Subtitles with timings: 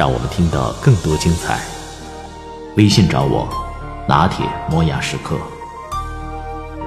[0.00, 1.60] 让我们听到更多精彩。
[2.78, 3.46] 微信找我，
[4.08, 5.36] 拿铁磨牙时刻。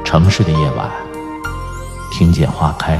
[0.03, 0.89] 城市的夜晚，
[2.11, 2.99] 听见花开。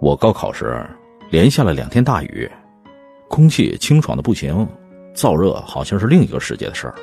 [0.00, 0.88] 我高考时
[1.30, 2.50] 连下了两天大雨，
[3.28, 4.66] 空气清爽的不行，
[5.14, 6.94] 燥热好像是另一个世界的事儿。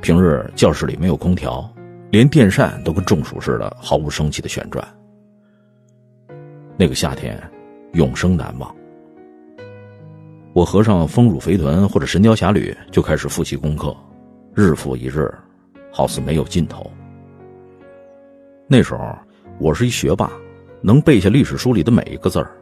[0.00, 1.68] 平日教室里没有空调，
[2.10, 4.86] 连电扇都跟中暑似的毫无生气的旋转。
[6.76, 7.40] 那个夏天，
[7.92, 8.74] 永生难忘。
[10.52, 13.96] 我合上《丰乳肥臀》或者《神雕侠侣》，就开始复习功课，
[14.54, 15.32] 日复一日，
[15.92, 16.90] 好似没有尽头。
[18.66, 19.16] 那时候
[19.58, 20.30] 我是一学霸。
[20.82, 22.52] 能背下历史书里的每一个字儿，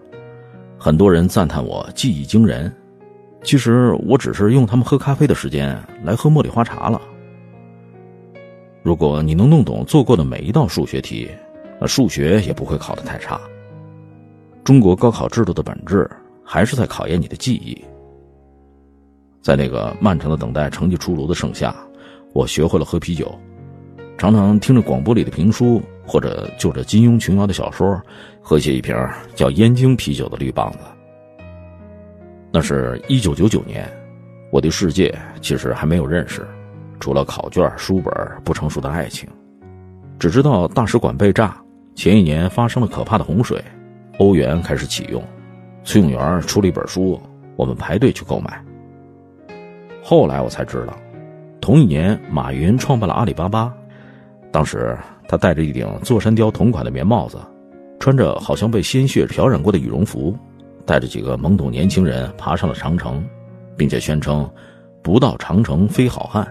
[0.78, 2.74] 很多人赞叹我记忆惊人。
[3.44, 7.00] 其实我只是用他们喝咖啡的时间来喝茉莉花茶了。
[8.82, 11.28] 如果你能弄懂做过的每一道数学题，
[11.80, 13.40] 那数学也不会考得太差。
[14.64, 16.10] 中国高考制度的本质
[16.42, 17.78] 还是在考验你的记忆。
[19.40, 21.74] 在那个漫长的等待成绩出炉的盛夏，
[22.32, 23.32] 我学会了喝啤酒，
[24.16, 25.80] 常常听着广播里的评书。
[26.06, 27.98] 或者就着金庸琼瑶的小说，
[28.42, 28.94] 喝下一瓶
[29.34, 30.80] 叫燕京啤酒的绿棒子。
[32.54, 33.84] 那是一九九九年，
[34.52, 36.46] 我对世界其实还没有认识，
[37.00, 39.28] 除了考卷、书本、不成熟的爱情，
[40.20, 41.60] 只知道大使馆被炸，
[41.96, 43.60] 前一年发生了可怕的洪水，
[44.18, 45.20] 欧元开始启用，
[45.82, 47.20] 崔永元出了一本书，
[47.56, 48.64] 我们排队去购买。
[50.00, 50.96] 后来我才知道，
[51.60, 53.74] 同一年马云创办了阿里巴巴，
[54.52, 54.96] 当时。
[55.26, 57.38] 他戴着一顶座山雕同款的棉帽子，
[57.98, 60.36] 穿着好像被鲜血漂染过的羽绒服，
[60.86, 63.26] 带着几个懵懂年轻人爬上了长城，
[63.76, 64.48] 并且宣称
[65.02, 66.46] ：“不到长城非好汉。”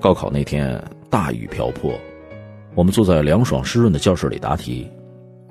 [0.00, 1.92] 高考那天大雨瓢泼，
[2.74, 4.90] 我们坐在凉爽湿润的教室里答题。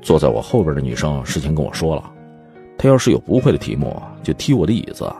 [0.01, 2.11] 坐在我后边的女生事先跟我说了，
[2.77, 5.11] 她要是有不会的题目就踢我的椅子。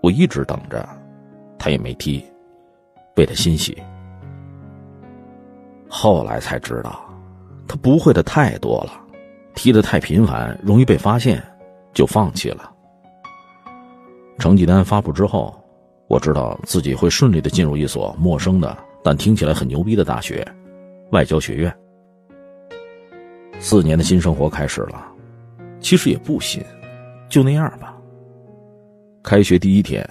[0.00, 0.88] 我一直等着，
[1.58, 2.24] 她也没踢。
[3.16, 3.80] 为他欣喜，
[5.88, 7.04] 后来才知道，
[7.66, 8.92] 他不会的太多了，
[9.54, 11.42] 踢的太频繁，容易被发现，
[11.92, 12.70] 就放弃了。
[14.38, 15.54] 成绩单发布之后，
[16.08, 20.46] 我知道自己会顺利的进入一所陌生的但听起来很牛逼的大学——
[21.12, 21.74] 外交学院。
[23.58, 25.06] 四年的新生活开始了，
[25.80, 26.62] 其实也不新，
[27.28, 27.96] 就那样吧。
[29.22, 30.08] 开学第一天。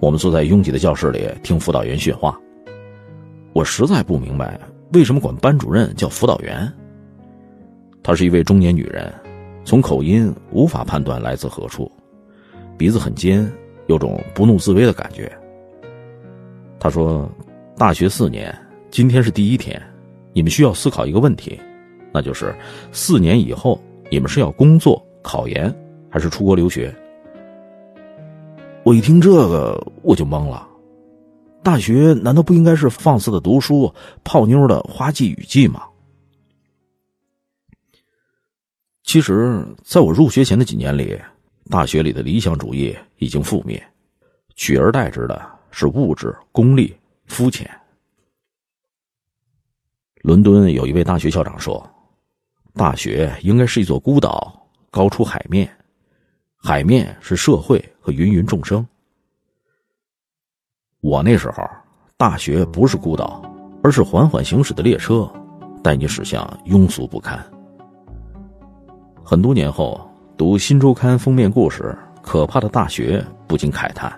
[0.00, 2.34] 我们坐在拥挤的教室里听辅导员训话。
[3.52, 4.58] 我实在不明白
[4.94, 6.72] 为什么管班主任叫辅导员。
[8.02, 9.12] 她是一位中年女人，
[9.64, 11.90] 从口音无法判断来自何处，
[12.76, 13.50] 鼻子很尖，
[13.86, 15.30] 有种不怒自威的感觉。
[16.78, 17.30] 她说
[17.76, 18.56] ：“大学四年，
[18.90, 19.80] 今天是第一天，
[20.32, 21.60] 你们需要思考一个问题，
[22.12, 22.54] 那就是
[22.90, 25.72] 四年以后你们是要工作、考研，
[26.08, 26.94] 还是出国留学？”
[28.82, 30.66] 我一听这个，我就懵了。
[31.62, 33.92] 大学难道不应该是放肆的读书、
[34.24, 35.82] 泡妞的花季雨季吗？
[39.10, 41.20] 其实，在我入学前的几年里，
[41.68, 43.84] 大学里的理想主义已经覆灭，
[44.54, 47.68] 取而代之的是物质、功利、肤浅。
[50.22, 51.84] 伦敦有一位大学校长说
[52.74, 55.68] ：“大学应该是一座孤岛，高出海面。”
[56.54, 58.86] 海面是社会和芸芸众生。
[61.00, 61.68] 我那时候，
[62.16, 63.42] 大学不是孤岛，
[63.82, 65.28] 而是缓缓行驶的列车，
[65.82, 67.44] 带你驶向庸俗不堪。
[69.30, 74.12] 很多年后，读《新周刊》封面故事《可怕的大学》，不禁慨叹：“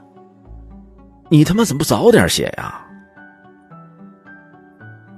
[1.29, 2.81] 你他妈怎么不早点写呀？”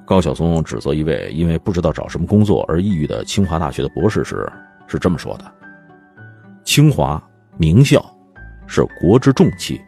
[0.05, 4.53] 高晓松指责一位因为不知道找什么工作而抑郁的清华大学的博士时，
[4.89, 5.45] 是这么说的。
[6.65, 7.23] 清华
[7.57, 8.05] 名校
[8.67, 9.81] 是国之重器，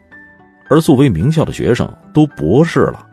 [0.69, 3.05] 而作为名校的学生都博士了，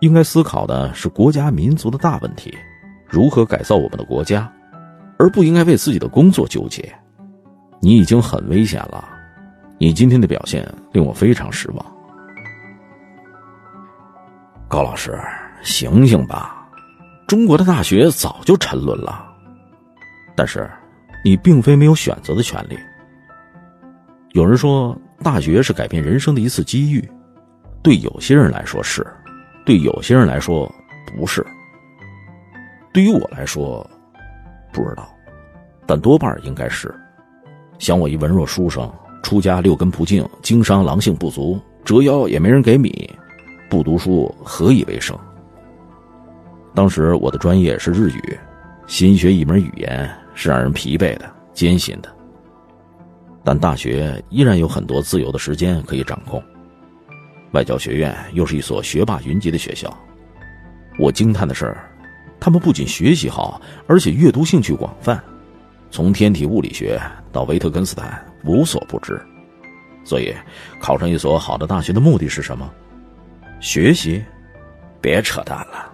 [0.00, 2.52] 应该思考的是国家民族的大问题，
[3.06, 4.52] 如何改造我们的国家，
[5.20, 6.90] 而不应该为自己的工作纠结。
[7.78, 9.06] 你已经很危险了，
[9.76, 11.86] 你今天的表现令我非常失望。
[14.66, 15.20] 高老师，
[15.62, 16.66] 醒醒吧！
[17.26, 19.26] 中国的大学早就沉沦了。
[20.34, 20.70] 但是，
[21.22, 22.78] 你并非没有选择的权利。
[24.30, 27.06] 有人说，大学是改变人生的一次机遇，
[27.82, 29.06] 对有些人来说是，
[29.66, 30.70] 对有些人来说
[31.14, 31.46] 不是。
[32.90, 33.88] 对于我来说，
[34.72, 35.08] 不知道，
[35.86, 36.94] 但多半应该是。
[37.78, 38.90] 想我一文弱书生，
[39.22, 43.08] 出家六根不净，经商狼性不足，折腰也没人给米，
[43.68, 45.18] 不读书何以为生？
[46.74, 48.38] 当时我的专业是日语，
[48.86, 52.08] 新学一门语言是让人疲惫的、艰辛的。
[53.42, 56.42] 但大学依然有很多自由的时间可以掌控。
[57.52, 59.92] 外交学院又是一所学霸云集的学校。
[60.98, 61.74] 我惊叹的是，
[62.40, 65.22] 他们不仅学习好，而且阅读兴趣广泛。
[65.90, 67.00] 从天体物理学
[67.30, 69.20] 到维特根斯坦，无所不知。
[70.02, 70.34] 所以，
[70.80, 72.68] 考上一所好的大学的目的是什么？
[73.60, 74.24] 学习？
[75.02, 75.90] 别扯淡了，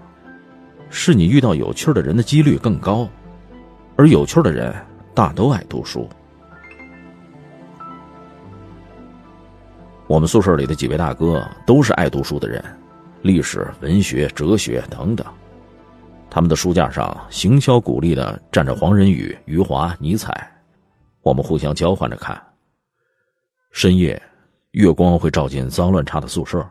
[0.91, 3.09] 是你遇到有趣的人的几率更高，
[3.97, 4.75] 而有趣的人
[5.15, 6.09] 大都爱读书。
[10.07, 12.65] 我们宿舍里的几位大哥都是爱读书的人，
[13.23, 15.27] 历史、文学、哲学等等。
[16.37, 20.55] 他们的书架上行销鼓励的站着黄仁宇、余华、尼采，
[21.23, 22.39] 我们互相交换着看。
[23.73, 24.21] 深夜，
[24.73, 26.63] 月光会照进脏乱差的宿舍，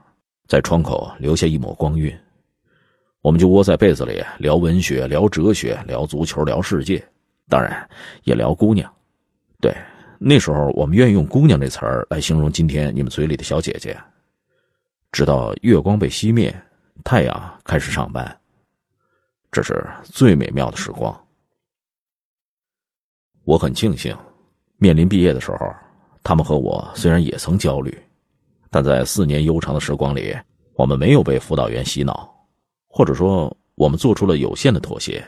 [0.47, 2.15] 在窗口留下一抹光晕。
[3.23, 7.03] 我们就窝在被子里聊文学、聊哲学、聊足球、聊世界，
[7.49, 7.89] 当然
[8.23, 8.87] 也聊姑娘。
[9.59, 9.75] 对，
[10.19, 13.97] 那时候我们愿意用“姑娘”这词儿来形容今天你们嘴里的小姐姐。
[15.11, 16.55] 直到月光被熄灭，
[17.03, 18.39] 太阳开始上班。
[19.55, 21.17] 这是最美妙的时光。
[23.45, 24.13] 我很庆幸，
[24.75, 25.73] 面临毕业的时候，
[26.21, 27.97] 他们和我虽然也曾焦虑，
[28.69, 30.35] 但在四年悠长的时光里，
[30.73, 32.29] 我们没有被辅导员洗脑，
[32.85, 35.25] 或者说，我们做出了有限的妥协。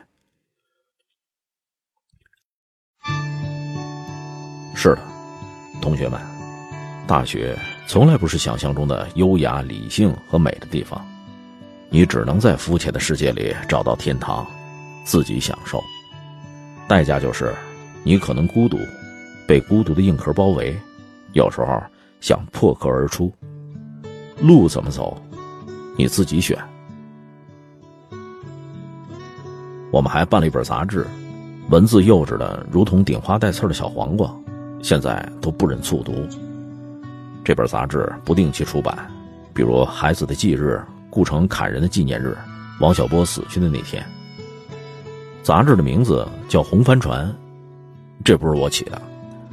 [4.75, 5.01] 是的，
[5.81, 6.19] 同学们，
[7.07, 7.57] 大学
[7.88, 11.01] 从来不是想象中的优雅、理性和美的地方。
[11.89, 14.45] 你只能在肤浅的世界里找到天堂，
[15.04, 15.81] 自己享受。
[16.88, 17.54] 代价就是，
[18.04, 18.78] 你可能孤独，
[19.48, 20.78] 被孤独的硬壳包围，
[21.34, 21.81] 有时候
[22.19, 23.31] 想破壳而出。
[24.42, 25.19] 路怎么走，
[25.98, 26.57] 你自己选。
[29.89, 31.07] 我们还办了一本杂志，
[31.69, 34.30] 文字幼稚的如同顶花带刺的小黄瓜，
[34.84, 36.13] 现在都不忍卒读。
[37.44, 39.10] 这本杂志不定期出版，
[39.54, 40.81] 比如孩子的忌日。
[41.18, 42.38] 顾城砍人的纪念日，
[42.80, 44.06] 王小波死去的那天。
[45.42, 47.25] 杂志的名字叫《红帆船》，
[48.24, 49.02] 这不是我起的，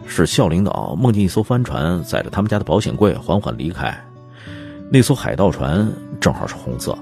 [0.06, 3.98] 是校领导梦见一艘帆船载着他们家的保险柜缓缓离开，
[4.92, 5.90] 那艘海盗船
[6.20, 6.94] 正好是红色。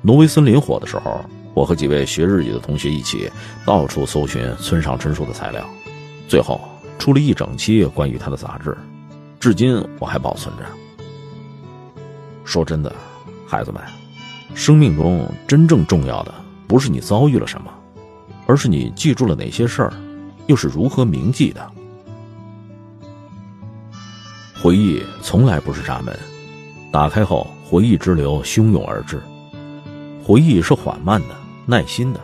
[0.00, 1.20] 挪威森林火的时候，
[1.52, 3.30] 我和几位学日语的同学一起
[3.66, 5.62] 到处搜寻村上春树的材料，
[6.26, 6.58] 最后
[6.98, 8.74] 出了一整期关于他的杂志，
[9.38, 10.64] 至今我还保存着。
[12.48, 12.90] 说真的，
[13.46, 13.82] 孩子们，
[14.54, 16.32] 生命中真正重要的
[16.66, 17.70] 不是你遭遇了什么，
[18.46, 19.92] 而是你记住了哪些事儿，
[20.46, 21.70] 又是如何铭记的。
[24.62, 26.18] 回忆从来不是闸门，
[26.90, 29.20] 打开后回忆之流汹涌而至。
[30.24, 31.36] 回忆是缓慢的、
[31.66, 32.20] 耐心的，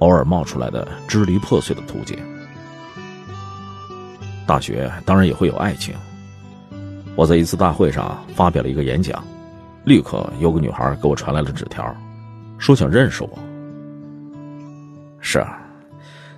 [0.00, 2.18] 偶尔冒出来的支离破碎的途径。
[4.44, 5.94] 大学当然也会有爱情。
[7.14, 9.22] 我在一次大会上发表了一个演讲。
[9.84, 11.94] 立刻有个女孩给我传来了纸条，
[12.58, 13.38] 说想认识我。
[15.20, 15.58] 是啊，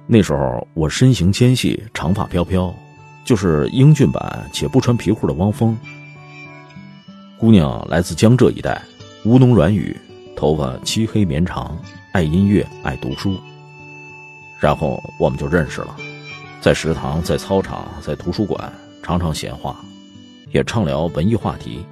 [0.06, 2.74] 那时候我身形纤细，长发飘飘，
[3.24, 5.76] 就是英俊版且不穿皮裤的汪峰。
[7.38, 8.80] 姑娘来自江浙一带，
[9.24, 9.94] 吴侬软语，
[10.34, 11.76] 头发漆黑绵长，
[12.12, 13.38] 爱音乐，爱读书。
[14.58, 15.94] 然后我们就认识了，
[16.62, 18.72] 在食堂，在操场，在图书馆，
[19.02, 19.76] 常常闲话，
[20.52, 21.84] 也畅聊文艺话题。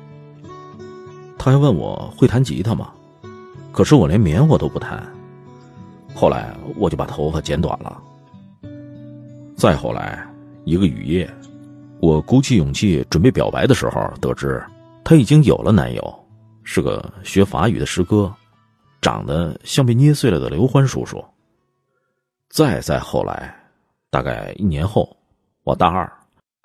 [1.44, 2.92] 他还问我会弹吉他吗？
[3.72, 5.04] 可是我连棉花都不弹。
[6.14, 8.00] 后来我就把头发剪短了。
[9.56, 10.24] 再后来，
[10.64, 11.28] 一个雨夜，
[11.98, 14.64] 我鼓起勇气准备表白的时候，得知
[15.02, 16.24] 他已经有了男友，
[16.62, 18.32] 是个学法语的师哥，
[19.00, 21.20] 长得像被捏碎了的刘欢叔叔。
[22.50, 23.52] 再再后来，
[24.10, 25.16] 大概一年后，
[25.64, 26.08] 我大二，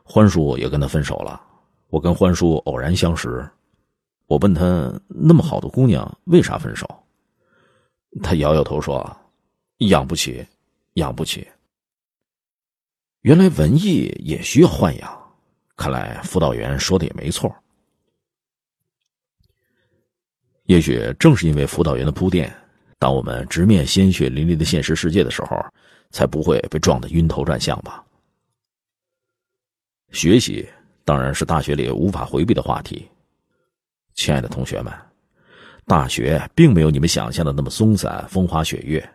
[0.04, 1.42] 欢叔也跟他分手了。
[1.90, 3.44] 我跟欢叔偶然相识。
[4.28, 6.88] 我问他那么好的姑娘为啥分手？
[8.22, 9.18] 他摇摇头说
[9.90, 10.46] ：“养不起，
[10.94, 11.48] 养不起。”
[13.22, 15.34] 原来文艺也需要豢养，
[15.76, 17.54] 看来辅导员说的也没错。
[20.66, 22.54] 也许正是因为辅导员的铺垫，
[23.00, 25.58] 当我们直面鲜血淋漓的现实世界的时候，
[26.10, 28.04] 才不会被撞得晕头转向吧。
[30.12, 30.68] 学习
[31.06, 33.08] 当然是大学里无法回避的话题。
[34.18, 34.92] 亲爱的同学们，
[35.86, 39.08] 大学并没有你们想象的那么松散、风花雪月，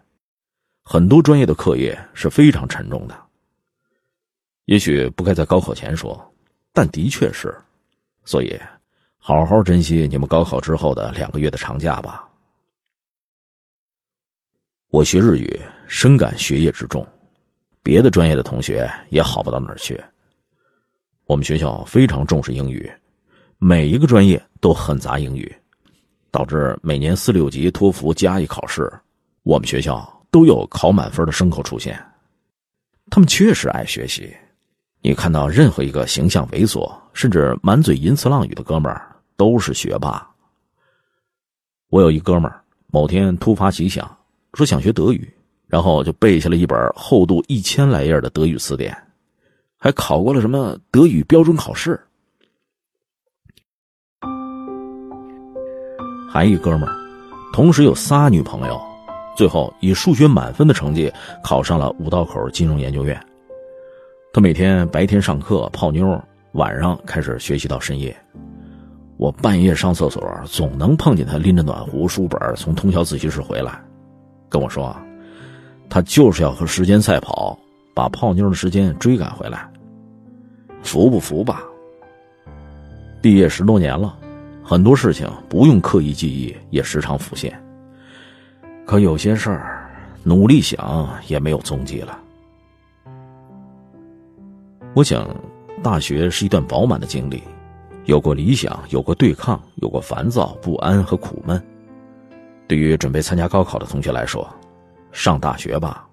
[0.85, 3.23] 很多专业的课业是非常沉重的。
[4.67, 6.33] 也许不该在高考前说，
[6.73, 7.53] 但的确是，
[8.25, 8.57] 所以
[9.19, 12.29] 好好珍惜你们高考之后的两个月的长假吧。
[14.89, 17.05] 我学日语，深感学业之重，
[17.83, 20.01] 别的专业的同学也好不到哪儿去。
[21.25, 22.89] 我们学校非常重视英语，
[23.65, 25.57] 每一个专业都很杂英语，
[26.33, 28.93] 导致每年四六级托福加一考试，
[29.45, 31.97] 我们学校都有考满分的牲口出现。
[33.09, 34.37] 他们确实爱学习。
[35.01, 40.29] 你看到任何一个形象猥琐，甚至满嘴淫词浪语的哥们儿，都是学霸。
[41.89, 44.11] 我有一哥们儿，某天突发奇想，
[44.55, 45.33] 说想学德语，
[45.69, 48.93] 然后就背下了一本厚度一千来页的德语词典，
[49.79, 52.01] 还考过了什么德语标准考试。
[56.33, 56.97] 还一哥们儿，
[57.53, 58.81] 同时有仨女朋友，
[59.37, 61.13] 最后以数学满分的成绩
[61.45, 63.23] 考上了五道口金融研究院。
[64.33, 66.19] 他每天白天上课泡妞，
[66.53, 68.17] 晚上开始学习到深夜。
[69.19, 73.79] 我半夜上厕所，总能碰见他拎着暖壶、书本从通宵自习室回来，
[74.49, 74.97] 跟我说
[75.91, 77.59] ：“他就是要和时间赛跑，
[77.95, 79.71] 把泡妞的时间追赶回来。”
[80.83, 81.63] 服不服吧？
[83.21, 84.17] 毕业十多年了，
[84.63, 87.53] 很多事情不用刻意记忆也时常浮现。
[88.87, 89.91] 可有些事儿，
[90.23, 92.19] 努力想也没有踪迹了。
[94.95, 95.29] 我想，
[95.83, 97.43] 大学是一段饱满的经历，
[98.05, 101.63] 有过理想，有过对抗，有过烦躁、不安和苦闷。
[102.69, 104.49] 对于准备参加高考的同学来说，
[105.11, 106.07] 上大学吧，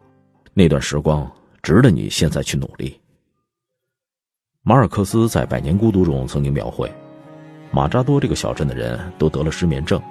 [0.54, 1.30] 那段时光
[1.62, 3.00] 值得你现在去努力。
[4.62, 6.92] 马尔克斯在《百年孤独》中曾经描绘，
[7.72, 10.02] 马扎多这个小镇的人都得了失眠症，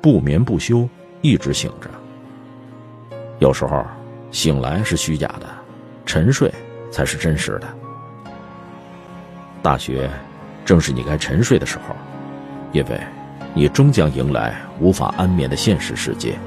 [0.00, 0.88] 不眠不休，
[1.20, 1.90] 一直醒着。
[3.38, 3.84] 有时候，
[4.30, 5.46] 醒来是虚假的，
[6.06, 6.52] 沉睡
[6.90, 7.68] 才是真实的。
[9.62, 10.08] 大学，
[10.64, 11.94] 正是你该沉睡的时候，
[12.72, 13.00] 因为，
[13.52, 16.38] 你终将迎来无法安眠的现实世界。